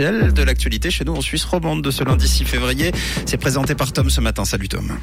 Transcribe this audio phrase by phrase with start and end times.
[0.00, 2.92] de l'actualité chez nous en Suisse romande de ce lundi 6 février.
[3.26, 4.44] C'est présenté par Tom ce matin.
[4.44, 4.96] Salut Tom.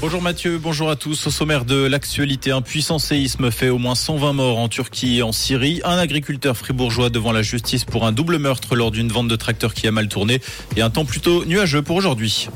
[0.00, 1.26] Bonjour Mathieu, bonjour à tous.
[1.26, 5.22] Au sommaire de l'actualité, un puissant séisme fait au moins 120 morts en Turquie et
[5.24, 5.80] en Syrie.
[5.82, 9.74] Un agriculteur fribourgeois devant la justice pour un double meurtre lors d'une vente de tracteur
[9.74, 10.40] qui a mal tourné
[10.76, 12.50] et un temps plutôt nuageux pour aujourd'hui.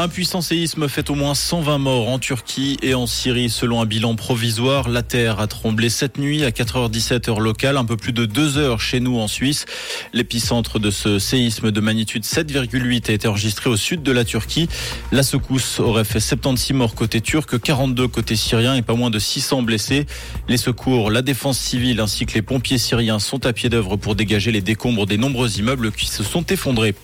[0.00, 3.84] Un puissant séisme fait au moins 120 morts en Turquie et en Syrie selon un
[3.84, 4.88] bilan provisoire.
[4.88, 8.58] La terre a tremblé cette nuit à 4h17 heure locale, un peu plus de 2
[8.58, 9.66] heures chez nous en Suisse.
[10.12, 14.68] L'épicentre de ce séisme de magnitude 7,8 a été enregistré au sud de la Turquie.
[15.10, 19.18] La secousse aurait fait 76 morts côté turc, 42 côté syrien et pas moins de
[19.18, 20.06] 600 blessés.
[20.48, 24.14] Les secours, la défense civile ainsi que les pompiers syriens sont à pied d'œuvre pour
[24.14, 26.94] dégager les décombres des nombreux immeubles qui se sont effondrés.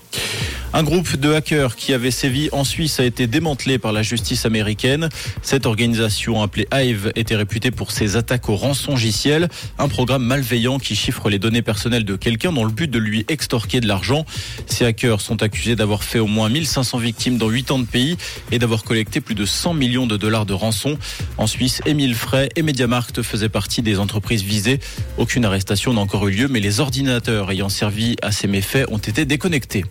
[0.75, 4.45] Un groupe de hackers qui avait sévi en Suisse a été démantelé par la justice
[4.45, 5.07] américaine.
[5.41, 9.47] Cette organisation appelée Hive était réputée pour ses attaques au rançongiciel,
[9.79, 13.23] un programme malveillant qui chiffre les données personnelles de quelqu'un dans le but de lui
[13.29, 14.25] extorquer de l'argent.
[14.67, 18.17] Ces hackers sont accusés d'avoir fait au moins 1500 victimes dans 8 ans de pays
[18.51, 20.97] et d'avoir collecté plus de 100 millions de dollars de rançon.
[21.37, 24.81] En Suisse, Émile Frey et Mediamarkt faisaient partie des entreprises visées.
[25.17, 28.97] Aucune arrestation n'a encore eu lieu, mais les ordinateurs ayant servi à ces méfaits ont
[28.97, 29.85] été déconnectés.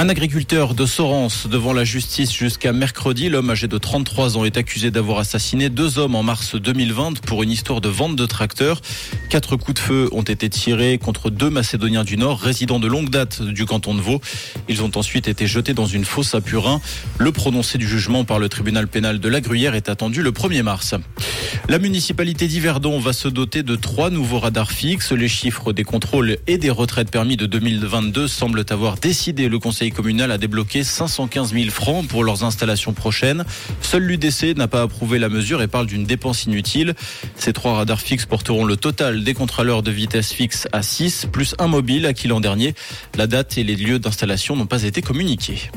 [0.00, 3.28] Un agriculteur de Sorens devant la justice jusqu'à mercredi.
[3.28, 7.42] L'homme âgé de 33 ans est accusé d'avoir assassiné deux hommes en mars 2020 pour
[7.42, 8.80] une histoire de vente de tracteurs.
[9.28, 13.10] Quatre coups de feu ont été tirés contre deux Macédoniens du Nord, résidents de longue
[13.10, 14.20] date du canton de Vaud.
[14.68, 16.80] Ils ont ensuite été jetés dans une fosse à Purin.
[17.18, 20.62] Le prononcé du jugement par le tribunal pénal de la Gruyère est attendu le 1er
[20.62, 20.94] mars.
[21.68, 25.10] La municipalité d'Yverdon va se doter de trois nouveaux radars fixes.
[25.10, 29.87] Les chiffres des contrôles et des retraites permis de 2022 semblent avoir décidé le conseil
[29.90, 33.44] communal a débloqué 515 000 francs pour leurs installations prochaines.
[33.80, 36.94] Seul l'UDC n'a pas approuvé la mesure et parle d'une dépense inutile.
[37.36, 41.54] Ces trois radars fixes porteront le total des contrôleurs de vitesse fixe à 6, plus
[41.58, 42.74] un mobile à qui l'an dernier.
[43.16, 45.70] La date et les lieux d'installation n'ont pas été communiqués.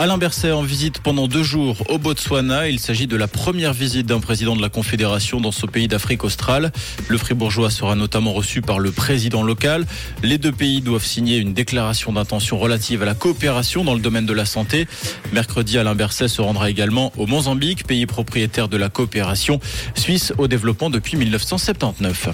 [0.00, 2.68] Alain Berset en visite pendant deux jours au Botswana.
[2.68, 6.24] Il s'agit de la première visite d'un président de la Confédération dans ce pays d'Afrique
[6.24, 6.72] australe.
[7.08, 9.86] Le fribourgeois sera notamment reçu par le président local.
[10.24, 14.26] Les deux pays doivent signer une déclaration d'intention relative à la coopération dans le domaine
[14.26, 14.88] de la santé.
[15.32, 19.60] Mercredi, Alain Berset se rendra également au Mozambique, pays propriétaire de la coopération
[19.94, 22.30] suisse au développement depuis 1979.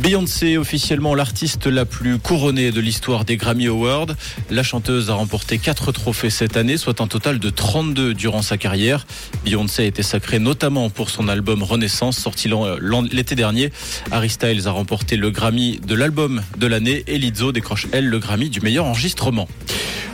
[0.00, 4.06] Beyoncé, officiellement l'artiste la plus couronnée de l'histoire des Grammy Awards.
[4.48, 8.56] La chanteuse a remporté quatre trophées cette année, soit un total de 32 durant sa
[8.56, 9.06] carrière.
[9.44, 12.48] Beyoncé a été sacrée notamment pour son album Renaissance, sorti
[13.10, 13.72] l'été dernier.
[14.12, 18.20] Harry Styles a remporté le Grammy de l'album de l'année et Lizzo décroche, elle, le
[18.20, 19.48] Grammy du meilleur enregistrement.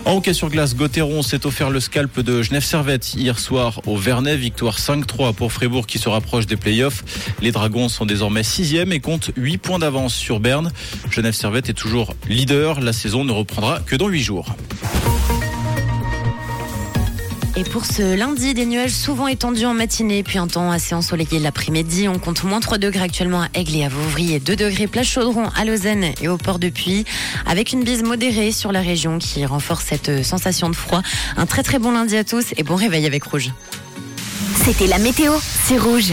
[0.06, 3.96] En hockey sur glace, Gauthieron s'est offert le scalp de Genève Servette hier soir au
[3.96, 4.36] Vernet.
[4.36, 7.02] Victoire 5-3 pour Fribourg qui se rapproche des playoffs.
[7.40, 10.70] Les Dragons sont désormais sixième et comptent 8 points d'avance sur Berne.
[11.10, 12.80] Genève Servette est toujours leader.
[12.80, 14.54] La saison ne reprendra que dans 8 jours.
[17.56, 21.38] Et pour ce lundi, des nuages souvent étendus en matinée, puis un temps assez ensoleillé
[21.38, 22.08] l'après-midi.
[22.08, 25.06] On compte moins 3 degrés actuellement à Aigle et à Vauvry et 2 degrés place
[25.06, 27.04] Chaudron à Lausanne et au port de Puy,
[27.46, 31.02] avec une bise modérée sur la région qui renforce cette sensation de froid.
[31.36, 33.52] Un très très bon lundi à tous et bon réveil avec Rouge.
[34.64, 35.32] C'était la météo,
[35.64, 36.12] c'est Rouge.